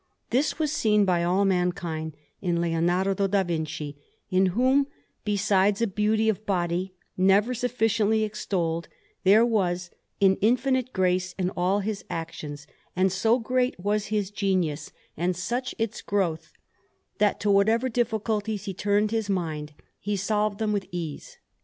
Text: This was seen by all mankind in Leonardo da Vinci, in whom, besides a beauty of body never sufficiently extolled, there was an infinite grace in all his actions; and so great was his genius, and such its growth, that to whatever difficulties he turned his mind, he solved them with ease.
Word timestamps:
This 0.31 0.57
was 0.57 0.71
seen 0.71 1.05
by 1.05 1.23
all 1.23 1.45
mankind 1.45 2.17
in 2.41 2.59
Leonardo 2.59 3.27
da 3.27 3.43
Vinci, 3.43 3.95
in 4.31 4.47
whom, 4.47 4.87
besides 5.23 5.79
a 5.79 5.85
beauty 5.85 6.27
of 6.27 6.43
body 6.43 6.95
never 7.15 7.53
sufficiently 7.53 8.23
extolled, 8.23 8.87
there 9.25 9.45
was 9.45 9.91
an 10.19 10.37
infinite 10.41 10.91
grace 10.91 11.35
in 11.37 11.51
all 11.51 11.81
his 11.81 12.03
actions; 12.09 12.65
and 12.95 13.11
so 13.11 13.37
great 13.37 13.79
was 13.79 14.07
his 14.07 14.31
genius, 14.31 14.91
and 15.15 15.35
such 15.35 15.75
its 15.77 16.01
growth, 16.01 16.51
that 17.19 17.39
to 17.41 17.51
whatever 17.51 17.87
difficulties 17.87 18.63
he 18.65 18.73
turned 18.73 19.11
his 19.11 19.29
mind, 19.29 19.73
he 19.99 20.15
solved 20.17 20.57
them 20.57 20.73
with 20.73 20.87
ease. 20.91 21.37